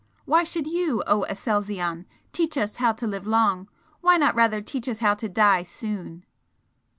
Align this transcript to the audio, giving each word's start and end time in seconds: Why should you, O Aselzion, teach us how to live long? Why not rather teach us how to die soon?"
Why 0.25 0.43
should 0.43 0.65
you, 0.65 1.03
O 1.05 1.27
Aselzion, 1.29 2.07
teach 2.31 2.57
us 2.57 2.77
how 2.77 2.91
to 2.93 3.05
live 3.05 3.27
long? 3.27 3.69
Why 3.99 4.17
not 4.17 4.33
rather 4.33 4.59
teach 4.59 4.87
us 4.89 4.97
how 4.97 5.13
to 5.13 5.29
die 5.29 5.61
soon?" 5.61 6.25